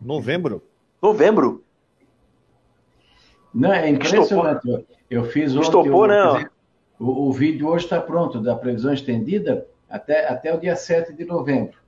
[0.00, 0.62] Novembro?
[1.02, 1.62] Novembro?
[3.52, 4.66] Não, é impressionante.
[4.66, 5.61] Eu, eu fiz ontem...
[5.61, 6.42] Estopou, não.
[6.98, 11.26] O, o vídeo hoje está pronto, da previsão estendida até, até o dia 7 de
[11.26, 11.84] novembro.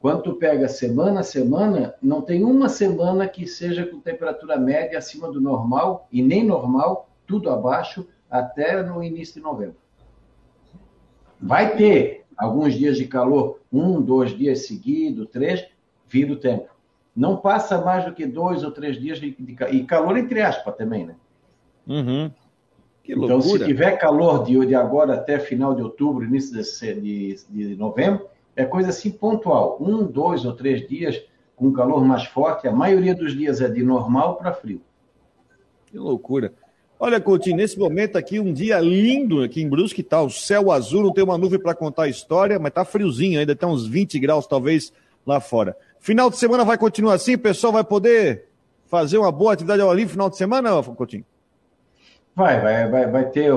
[0.00, 4.96] Quando tu pega semana a semana, não tem uma semana que seja com temperatura média
[4.96, 9.76] acima do normal e nem normal, tudo abaixo, até no início de novembro.
[11.38, 15.66] Vai ter alguns dias de calor, um, dois dias seguidos, três,
[16.08, 16.70] vira o tempo.
[17.14, 20.76] Não passa mais do que dois ou três dias de, de e calor entre aspas
[20.76, 21.16] também, né?
[21.86, 22.30] Uhum.
[23.06, 27.76] então, se tiver calor de, de agora até final de outubro, início de, de, de
[27.76, 29.78] novembro, é coisa assim pontual.
[29.80, 31.22] Um, dois ou três dias
[31.56, 34.80] com calor mais forte, a maioria dos dias é de normal para frio.
[35.86, 36.54] Que loucura.
[36.98, 40.22] Olha, Coutinho, nesse momento aqui, um dia lindo aqui em Brusque, tá?
[40.22, 43.56] O céu azul, não tem uma nuvem para contar a história, mas tá friozinho ainda,
[43.56, 44.92] tem uns 20 graus talvez
[45.26, 45.76] lá fora.
[45.98, 48.46] Final de semana vai continuar assim, o pessoal vai poder
[48.86, 51.24] fazer uma boa atividade ao livre final de semana, Coutinho?
[52.34, 53.52] Vai, vai, vai, vai ter.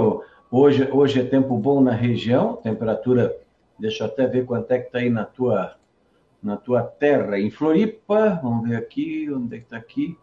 [0.52, 3.36] Hoje, hoje é tempo bom na região, temperatura
[3.80, 5.76] Deixa eu até ver quanto é que está aí na tua,
[6.42, 7.40] na tua terra.
[7.40, 10.18] Em Floripa, vamos ver aqui, onde é que está aqui?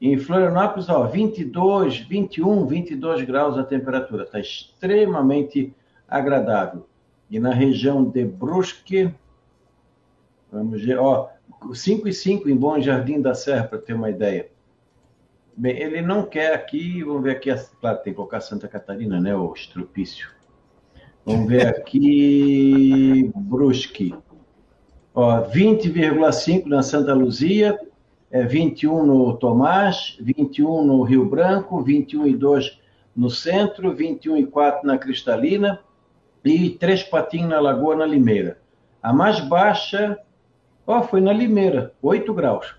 [0.00, 4.24] Em Florianópolis, ó, 22, 21, 22 graus a temperatura.
[4.24, 5.74] Está extremamente
[6.08, 6.86] agradável.
[7.30, 9.14] E na região de Brusque,
[10.50, 11.30] vamos ver, ó,
[11.72, 14.50] 5 e 5 em Bom Jardim da Serra, para ter uma ideia.
[15.56, 19.34] Bem, ele não quer aqui, vamos ver aqui, claro, tem que colocar Santa Catarina, né,
[19.36, 20.28] o estrupício.
[21.24, 23.30] Vamos ver aqui.
[23.36, 24.14] Brusque.
[25.14, 27.78] 20,5 na Santa Luzia,
[28.30, 32.78] é 21 no Tomás, 21 no Rio Branco, 21,2
[33.14, 35.80] no centro, 21,4 na Cristalina
[36.42, 38.58] e três patinhos na Lagoa na Limeira.
[39.02, 40.18] A mais baixa,
[40.86, 42.74] ó, foi na Limeira, 8 graus.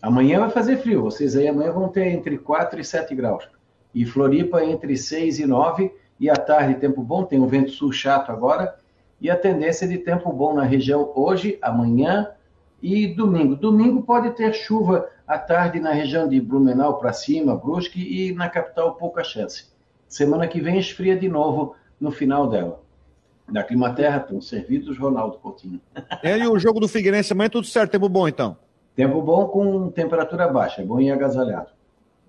[0.00, 3.48] Amanhã vai fazer frio, vocês aí amanhã vão ter entre 4 e 7 graus.
[3.94, 7.92] E Floripa entre 6 e 9 e à tarde tempo bom, tem um vento sul
[7.92, 8.76] chato agora,
[9.20, 12.30] e a tendência de tempo bom na região hoje, amanhã
[12.82, 13.56] e domingo.
[13.56, 18.48] Domingo pode ter chuva à tarde na região de Blumenau para cima, Brusque, e na
[18.48, 19.66] capital pouca chance.
[20.08, 22.80] Semana que vem esfria de novo no final dela.
[23.50, 25.80] Da Climaterra estão servidos Ronaldo Coutinho.
[26.22, 28.56] É, e o jogo do Figueirense amanhã tudo certo, tempo bom então?
[28.94, 31.77] Tempo bom com temperatura baixa, bom e agasalhado.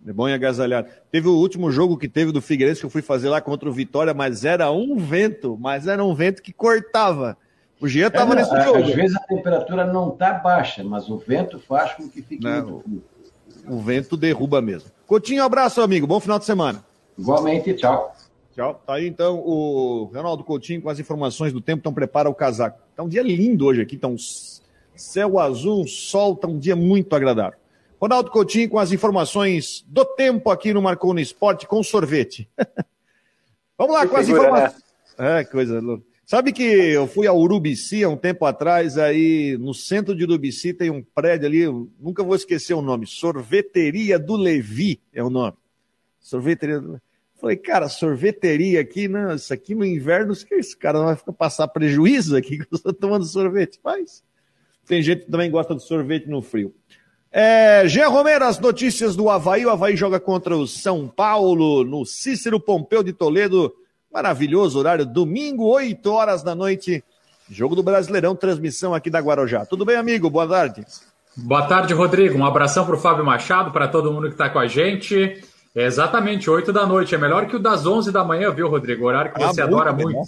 [0.07, 0.87] É bom e agasalhado.
[1.11, 3.73] Teve o último jogo que teve do Figueirense que eu fui fazer lá contra o
[3.73, 7.37] Vitória, mas era um vento, mas era um vento que cortava.
[7.81, 8.79] O Jean estava é, nesse jogo.
[8.79, 12.65] Às vezes a temperatura não está baixa, mas o vento faz com que fique não,
[12.65, 13.03] muito frio.
[13.67, 14.89] O vento derruba mesmo.
[15.05, 16.07] Coutinho, um abraço, amigo.
[16.07, 16.83] Bom final de semana.
[17.17, 18.15] Igualmente, tchau.
[18.53, 18.81] Tchau.
[18.85, 21.79] Tá aí então o Ronaldo Coutinho com as informações do tempo.
[21.79, 22.79] Então prepara o casaco.
[22.95, 23.97] Tá um dia lindo hoje aqui.
[23.97, 24.17] Tá um
[24.95, 27.57] céu azul, sol, tá um dia muito agradável.
[27.99, 32.49] Ronaldo Coutinho com as informações do tempo aqui no Marcou no Esporte com sorvete.
[33.77, 34.83] Vamos lá, que com as informações.
[35.17, 35.39] Né?
[35.39, 36.03] É, coisa louca.
[36.25, 40.73] Sabe que eu fui ao Urubici há um tempo atrás, aí no centro de Urubici
[40.73, 41.65] tem um prédio ali,
[41.99, 45.57] nunca vou esquecer o nome, Sorveteria do Levi é o nome.
[46.19, 47.01] Sorveteria do
[47.39, 51.69] Falei, cara, sorveteria aqui, não, isso aqui no inverno, esse cara não vai ficar passar
[51.69, 53.79] prejuízo aqui que eu estou tomando sorvete.
[53.81, 54.21] Mas
[54.85, 56.75] tem gente que também gosta de sorvete no frio.
[57.31, 59.65] É, Jean Romero, as notícias do Havaí.
[59.65, 63.71] O Havaí joga contra o São Paulo no Cícero Pompeu de Toledo.
[64.11, 67.03] Maravilhoso horário, domingo, 8 horas da noite.
[67.49, 69.65] Jogo do Brasileirão, transmissão aqui da Guarujá.
[69.65, 70.29] Tudo bem, amigo?
[70.29, 70.85] Boa tarde.
[71.37, 72.37] Boa tarde, Rodrigo.
[72.37, 75.43] Um abração para o Fábio Machado, para todo mundo que está com a gente.
[75.75, 77.13] É exatamente, 8 da noite.
[77.13, 79.05] É melhor que o das 11 da manhã, viu, Rodrigo?
[79.05, 80.19] Horário que ah, você adora muito.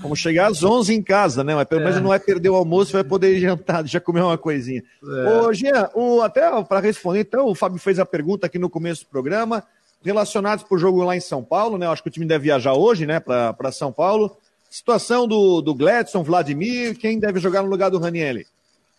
[0.00, 1.54] Vamos chegar às 11 em casa, né?
[1.54, 1.84] Mas pelo é.
[1.84, 4.82] menos não vai perder o almoço, vai poder jantar, já comer uma coisinha.
[5.02, 5.38] É.
[5.38, 9.04] Ô, Jean, o, até para responder, então, o Fábio fez a pergunta aqui no começo
[9.04, 9.64] do programa,
[10.02, 11.86] relacionados para o jogo lá em São Paulo, né?
[11.86, 14.36] Acho que o time deve viajar hoje, né, para São Paulo.
[14.70, 18.46] Situação do, do Gladson, Vladimir, quem deve jogar no lugar do Ranielli?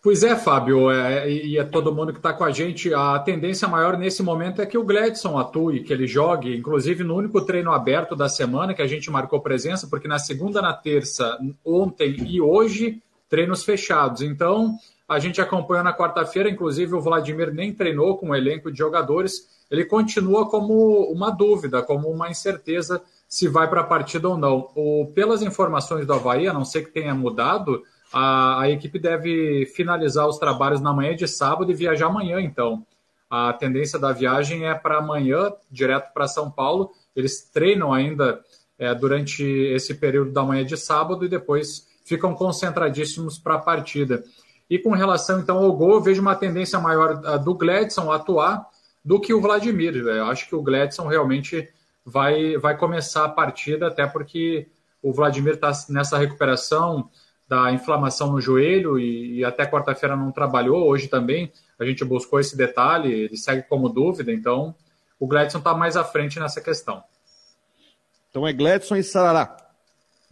[0.02, 2.92] Pois é, Fábio, é, e é todo mundo que está com a gente.
[2.92, 7.14] A tendência maior nesse momento é que o Gladson atue, que ele jogue, inclusive no
[7.14, 11.38] único treino aberto da semana que a gente marcou presença, porque na segunda, na terça,
[11.64, 14.22] ontem e hoje, treinos fechados.
[14.22, 14.76] Então,
[15.08, 19.62] a gente acompanha na quarta-feira, inclusive o Vladimir nem treinou com o elenco de jogadores.
[19.70, 24.68] Ele continua como uma dúvida, como uma incerteza se vai para a partida ou não.
[24.74, 29.66] O, pelas informações do Havaí, a não ser que tenha mudado a, a equipe deve
[29.74, 32.84] finalizar os trabalhos na manhã de sábado e viajar amanhã, então.
[33.30, 36.90] A tendência da viagem é para amanhã, direto para São Paulo.
[37.16, 38.40] Eles treinam ainda
[38.78, 44.22] é, durante esse período da manhã de sábado e depois ficam concentradíssimos para a partida.
[44.68, 48.66] E com relação então ao gol, eu vejo uma tendência maior do Gladson atuar
[49.04, 49.96] do que o Vladimir.
[49.96, 51.68] Eu acho que o Gladson realmente
[52.04, 54.68] vai, vai começar a partida, até porque
[55.02, 57.08] o Vladimir está nessa recuperação
[57.52, 62.40] da inflamação no joelho e, e até quarta-feira não trabalhou, hoje também a gente buscou
[62.40, 64.74] esse detalhe, ele segue como dúvida, então
[65.20, 67.04] o Gladson está mais à frente nessa questão.
[68.30, 69.54] Então é Gladson e Sarará.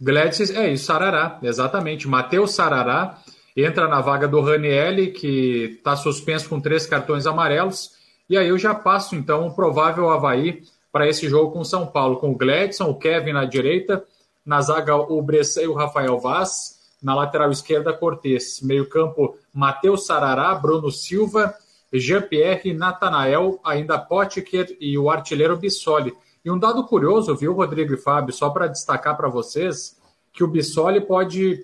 [0.01, 2.07] Gladson, é isso, Sarará, exatamente.
[2.07, 3.19] Matheus Sarará
[3.55, 7.91] entra na vaga do Ranielli, que está suspenso com três cartões amarelos.
[8.27, 11.85] E aí eu já passo, então, o provável Havaí para esse jogo com o São
[11.85, 14.03] Paulo, com o Gladson, o Kevin na direita,
[14.43, 18.61] na zaga o Bressan e o Rafael Vaz, na lateral esquerda, Cortes.
[18.61, 21.53] Meio campo, Matheus Sarará, Bruno Silva,
[21.91, 26.13] Jean-Pierre, Natanael, ainda Potker e o artilheiro Bissoli.
[26.43, 29.97] E um dado curioso, viu, Rodrigo e Fábio, só para destacar para vocês,
[30.33, 31.63] que o Bissoli pode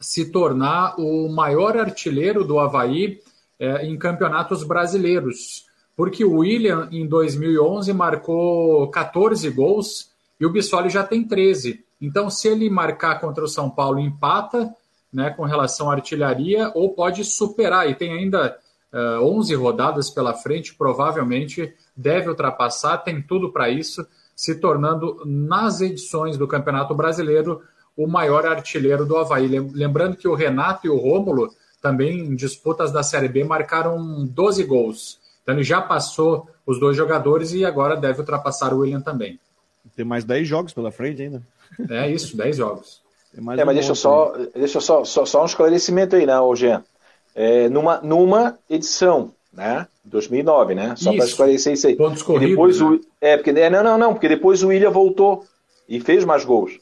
[0.00, 3.20] se tornar o maior artilheiro do Havaí
[3.58, 5.66] é, em campeonatos brasileiros.
[5.94, 11.84] Porque o William, em 2011, marcou 14 gols e o Bissoli já tem 13.
[12.00, 14.74] Então, se ele marcar contra o São Paulo, empata
[15.12, 18.56] né, com relação à artilharia, ou pode superar, e tem ainda
[18.92, 25.20] uh, eh, 11 rodadas pela frente, provavelmente deve ultrapassar, tem tudo para isso, se tornando,
[25.26, 27.60] nas edições do Campeonato Brasileiro,
[27.96, 29.48] o maior artilheiro do Havaí.
[29.48, 31.50] Lembrando que o Renato e o Rômulo,
[31.82, 35.20] também em disputas da Série B, marcaram 12 gols.
[35.42, 39.38] Então ele já passou os dois jogadores e agora deve ultrapassar o William também.
[39.96, 41.42] Tem mais 10 jogos pela frente ainda.
[41.88, 43.00] É isso, 10 jogos.
[43.34, 46.84] É, é mas deixa, só, deixa só, só, só um esclarecimento aí, né, Jean?
[47.34, 49.86] É, numa, numa edição, né?
[50.04, 50.94] 2009, né?
[50.96, 51.94] Só para esclarecer isso aí.
[51.94, 52.86] Pontos corridos, depois né?
[52.86, 55.44] o, é, porque, é, não, não, não, porque depois o William voltou
[55.88, 56.78] e fez mais gols.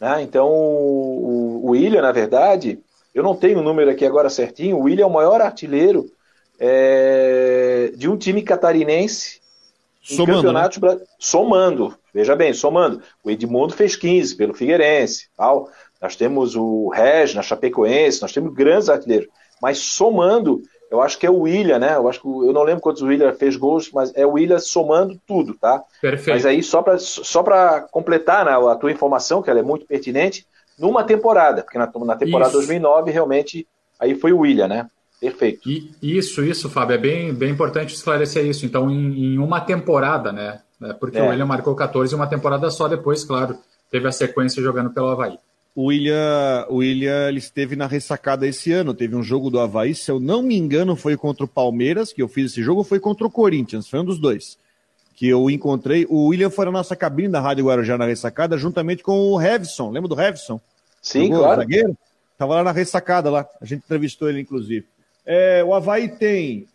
[0.00, 0.22] Né?
[0.22, 2.80] Então, o, o William, na verdade,
[3.14, 6.10] eu não tenho o número aqui agora certinho, o William é o maior artilheiro
[6.58, 9.40] é, de um time catarinense
[10.02, 11.00] somando, em campeonatos né?
[11.18, 11.96] somando.
[12.14, 13.02] Veja bem, somando.
[13.24, 15.26] O Edmundo fez 15 pelo Figueirense.
[15.36, 15.68] Tal.
[16.00, 19.28] Nós temos o Reg na Chapecoense, nós temos grandes artilheiros.
[19.60, 21.96] Mas somando, eu acho que é o William, né?
[21.96, 24.58] Eu acho que eu não lembro quantos o William fez gols, mas é o William
[24.58, 25.82] somando tudo, tá?
[26.00, 26.36] Perfeito.
[26.36, 27.42] Mas aí, só para só
[27.90, 30.46] completar né, a tua informação, que ela é muito pertinente,
[30.78, 32.58] numa temporada, porque na, na temporada Isso.
[32.58, 33.66] 2009, realmente,
[33.98, 34.86] aí foi o William, né?
[35.20, 35.68] Perfeito.
[35.68, 38.66] E, isso, isso, Fábio, é bem, bem importante esclarecer isso.
[38.66, 40.60] Então, em, em uma temporada, né?
[40.82, 41.22] É, porque é.
[41.22, 43.58] o William marcou 14 em uma temporada só, depois, claro,
[43.90, 45.38] teve a sequência jogando pelo Havaí.
[45.74, 48.94] O William, o William ele esteve na ressacada esse ano.
[48.94, 52.22] Teve um jogo do Havaí, se eu não me engano, foi contra o Palmeiras, que
[52.22, 54.56] eu fiz esse jogo, foi contra o Corinthians, foi um dos dois.
[55.16, 56.06] Que eu encontrei.
[56.08, 59.90] O William foi na nossa cabine da Rádio Guarujá na ressacada, juntamente com o Revson.
[59.90, 60.60] Lembra do Revson?
[61.02, 61.60] Sim, Jogou, claro.
[61.60, 61.98] Zagueiro?
[62.38, 63.46] Tava lá na ressacada lá.
[63.60, 64.86] A gente entrevistou ele, inclusive.
[65.26, 66.66] É, o Havaí tem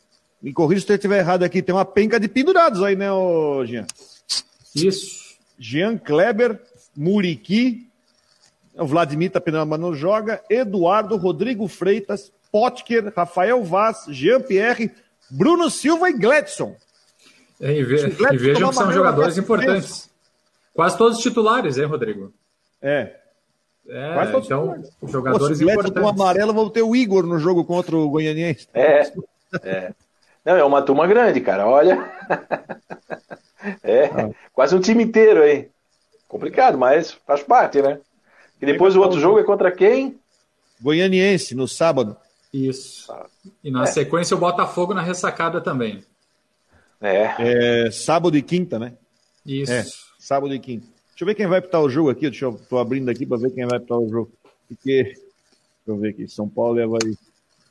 [0.41, 1.61] Me corrija se eu estiver errado aqui.
[1.61, 3.85] Tem uma penca de pendurados aí, né, ô Jean?
[4.75, 5.37] Isso.
[5.57, 6.59] Jean Kleber,
[6.95, 7.87] Muriqui,
[8.75, 10.41] o Vladimir tá pendurado, mas não joga.
[10.49, 14.91] Eduardo, Rodrigo Freitas, Potker, Rafael Vaz, Jean-Pierre,
[15.29, 16.75] Bruno Silva e Gledson.
[17.59, 20.09] É, e, ve e vejam que são jogadores importantes.
[20.73, 22.33] Quase todos titulares, hein, Rodrigo?
[22.81, 23.17] É.
[23.87, 25.11] É, Quase todos então, titulares.
[25.11, 26.01] jogadores Pô, importantes.
[26.01, 28.67] Com amarelo, vou ter o Igor no jogo contra o Goianiense.
[28.73, 29.11] É,
[29.63, 29.93] é.
[30.49, 32.11] Não, é uma turma grande, cara, olha.
[33.83, 34.31] é, ah.
[34.51, 35.69] quase um time inteiro aí.
[36.27, 37.99] Complicado, mas faz parte, né?
[38.59, 40.19] E depois o outro jogo é contra quem?
[40.81, 42.17] Goianiense, no sábado.
[42.51, 43.13] Isso.
[43.63, 43.85] E na é.
[43.85, 46.03] sequência o Botafogo na ressacada também.
[46.99, 47.85] É.
[47.85, 47.91] é.
[47.91, 48.93] Sábado e quinta, né?
[49.45, 49.71] Isso.
[49.71, 49.85] É,
[50.17, 50.87] sábado e quinta.
[51.09, 52.27] Deixa eu ver quem vai apitar o jogo aqui.
[52.27, 54.31] Deixa eu tô abrindo aqui para ver quem vai apitar o jogo.
[54.67, 55.03] Porque.
[55.03, 55.19] Deixa
[55.85, 56.27] eu ver aqui.
[56.27, 57.15] São Paulo e Havaí.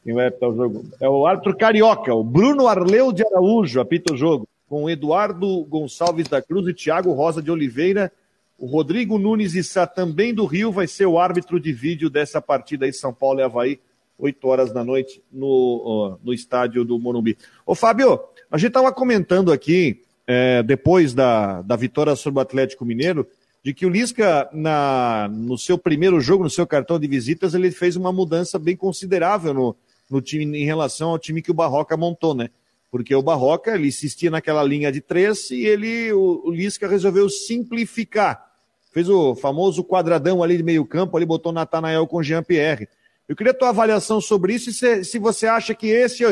[0.03, 0.85] Quem vai apitar o jogo?
[1.01, 4.49] É o árbitro carioca, o Bruno Arleu de Araújo, apita o jogo.
[4.69, 8.13] Com Eduardo Gonçalves da Cruz e Thiago Rosa de Oliveira.
[8.59, 12.85] O Rodrigo Nunes Issa, também do Rio, vai ser o árbitro de vídeo dessa partida
[12.85, 13.81] aí, São Paulo e Havaí,
[14.19, 17.39] 8 horas da noite, no, no estádio do Morumbi.
[17.65, 22.85] Ô, Fábio, a gente estava comentando aqui, é, depois da, da vitória sobre o Atlético
[22.85, 23.27] Mineiro,
[23.65, 27.71] de que o Lisca, na, no seu primeiro jogo, no seu cartão de visitas, ele
[27.71, 29.77] fez uma mudança bem considerável no,
[30.11, 32.51] no time em relação ao time que o Barroca montou, né?
[32.91, 37.29] Porque o Barroca, ele insistia naquela linha de três e ele, o, o Lisca resolveu
[37.29, 38.47] simplificar.
[38.91, 42.89] Fez o famoso quadradão ali de meio campo, ali botou Natanael com Jean-Pierre.
[43.29, 46.25] Eu queria a tua avaliação sobre isso e se, se você acha que esse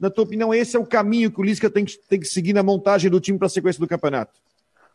[0.00, 2.52] na tua opinião, esse é o caminho que o Lisca tem que, tem que seguir
[2.52, 4.32] na montagem do time para a sequência do campeonato?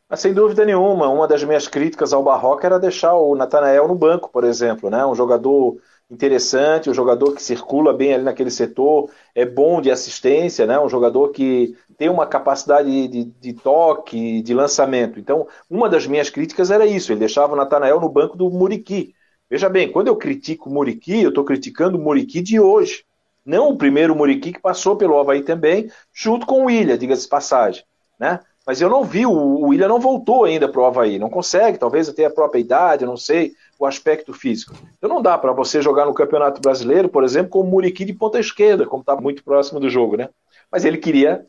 [0.10, 3.96] Mas, sem dúvida nenhuma, uma das minhas críticas ao Barroca era deixar o Natanael no
[3.96, 5.06] banco, por exemplo, né?
[5.06, 5.78] Um jogador
[6.10, 10.80] interessante, um jogador que circula bem ali naquele setor, é bom de assistência, né?
[10.80, 15.20] Um jogador que tem uma capacidade de, de, toque, de lançamento.
[15.20, 19.14] Então, uma das minhas críticas era isso, ele deixava o Natanael no banco do Muriqui.
[19.50, 23.06] Veja bem, quando eu critico o Muriqui, eu estou criticando o Muriqui de hoje.
[23.46, 27.84] Não o primeiro Muriqui que passou pelo Havaí também, junto com o William, diga-se passagem.
[28.20, 28.40] Né?
[28.66, 32.10] Mas eu não vi, o William não voltou ainda para o Havaí, não consegue, talvez
[32.10, 34.74] até a própria idade, não sei, o aspecto físico.
[34.98, 38.14] Então não dá para você jogar no Campeonato Brasileiro, por exemplo, com o Muriqui de
[38.14, 40.30] ponta esquerda, como está muito próximo do jogo, né?
[40.72, 41.46] Mas ele queria.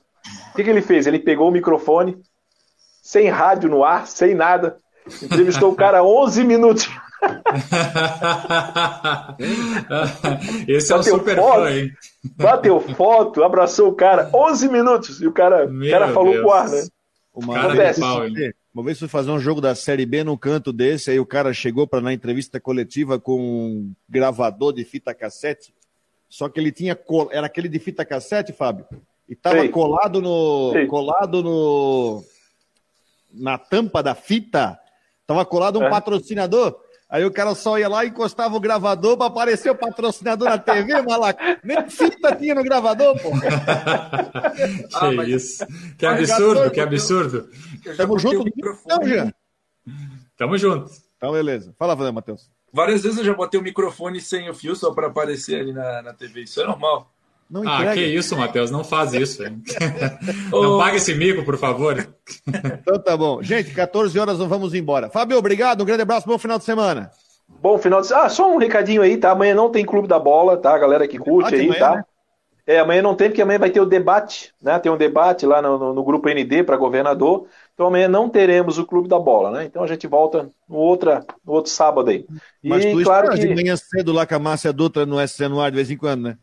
[0.52, 1.06] O que, que ele fez?
[1.06, 2.18] Ele pegou o microfone,
[3.02, 4.76] sem rádio no ar, sem nada,
[5.22, 6.88] entrevistou o cara 11 minutos.
[10.68, 11.90] Esse é um super foto, fã, hein?
[12.36, 16.44] Bateu foto, abraçou o cara, 11 minutos, e o cara, o cara falou Deus.
[16.44, 16.86] pro ar, né?
[17.34, 18.20] Uma, cara pau,
[18.78, 21.52] uma vez fui fazer um jogo da Série B num canto desse, aí o cara
[21.52, 25.74] chegou para na entrevista coletiva com um gravador de fita cassete,
[26.28, 26.96] só que ele tinha,
[27.32, 28.86] era aquele de fita cassete, Fábio,
[29.28, 29.68] e tava Ei.
[29.68, 30.86] colado no, Ei.
[30.86, 32.22] colado no,
[33.34, 34.78] na tampa da fita,
[35.26, 35.90] tava colado um é.
[35.90, 40.50] patrocinador, Aí o cara só ia lá e encostava o gravador para aparecer o patrocinador
[40.50, 41.40] na TV, malaco.
[41.64, 43.30] Nem fita tinha no gravador, pô.
[43.40, 45.66] que ah, isso.
[45.96, 47.48] Que absurdo, que absurdo.
[47.96, 48.44] Tamo junto?
[48.86, 49.32] Não, Jean.
[50.36, 50.90] Tamo junto.
[51.16, 51.74] Então, beleza.
[51.78, 52.50] Fala, Matheus.
[52.70, 56.02] Várias vezes eu já botei o microfone sem o fio só para aparecer ali na,
[56.02, 56.42] na TV.
[56.42, 57.10] Isso é normal.
[57.50, 59.42] Não ah, que isso, Matheus, não faz isso.
[60.52, 60.78] não oh.
[60.78, 61.96] paga esse mico, por favor.
[62.46, 63.42] então tá bom.
[63.42, 65.08] Gente, 14 horas nós vamos embora.
[65.08, 67.10] Fábio, obrigado, um grande abraço, bom final de semana.
[67.60, 68.26] Bom final de semana.
[68.26, 69.30] Ah, só um recadinho aí, tá?
[69.30, 70.76] Amanhã não tem Clube da Bola, tá?
[70.76, 71.96] Galera que curte ah, aí, amanhã, tá?
[71.96, 72.04] Né?
[72.66, 74.78] É, amanhã não tem, porque amanhã vai ter o debate, né?
[74.78, 77.46] Tem um debate lá no, no, no grupo ND para governador.
[77.72, 79.64] Então amanhã não teremos o Clube da Bola, né?
[79.64, 82.26] Então a gente volta no, outra, no outro sábado aí.
[82.62, 83.38] E, Mas tu claro que...
[83.38, 85.96] de manhã cedo lá com a Márcia Dutra no SC no ar de vez em
[85.96, 86.38] quando, né?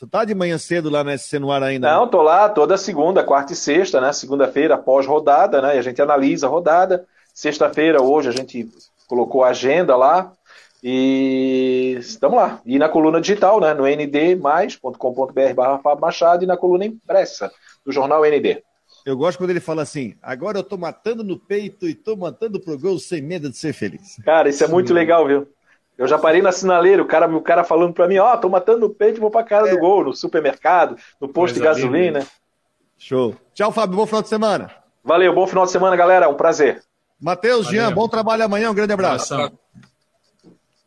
[0.00, 1.92] Tu tá de manhã cedo lá no SC no ar ainda?
[1.92, 4.10] Não, tô lá toda segunda, quarta e sexta, né?
[4.14, 5.76] Segunda-feira após rodada, né?
[5.76, 7.06] E a gente analisa a rodada.
[7.34, 8.66] Sexta-feira, hoje, a gente
[9.06, 10.32] colocou a agenda lá.
[10.82, 12.62] E estamos lá.
[12.64, 13.74] E na coluna digital, né?
[13.74, 17.52] No ndmais.com.br barra Fábio Machado e na coluna impressa
[17.84, 18.62] do jornal ND.
[19.04, 22.58] Eu gosto quando ele fala assim: agora eu tô matando no peito e tô matando
[22.58, 24.16] pro gol sem medo de ser feliz.
[24.24, 25.46] Cara, isso é muito legal, viu?
[26.00, 28.48] Eu já parei na sinaleira, o cara, o cara falando para mim, ó, oh, tô
[28.48, 29.70] matando no peito e vou pra cara é.
[29.70, 32.26] do gol, no supermercado, no posto de gasolina.
[32.96, 33.36] Show.
[33.52, 34.74] Tchau, Fábio, bom final de semana.
[35.04, 36.82] Valeu, bom final de semana, galera, um prazer.
[37.20, 39.34] Matheus, Jean, bom trabalho amanhã, um grande abraço.
[39.34, 39.58] Abração.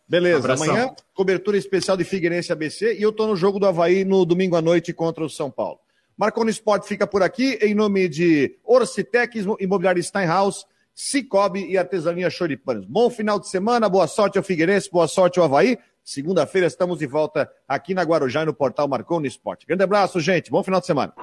[0.10, 0.72] Beleza, Abração.
[0.72, 4.56] amanhã, cobertura especial de Figueirense ABC e eu tô no jogo do Havaí no domingo
[4.56, 5.78] à noite contra o São Paulo.
[6.18, 10.66] Marconi Sport fica por aqui, em nome de Orcitec, Imobiliário Steinhaus,
[10.96, 12.86] Cicobi e Artesania Choripanos.
[12.86, 15.78] Bom final de semana, boa sorte ao Figueirense, boa sorte ao Havaí.
[16.04, 19.66] Segunda-feira estamos de volta aqui na Guarujá no portal Marcou no Esporte.
[19.66, 20.52] Grande abraço, gente.
[20.52, 21.14] Bom final de semana.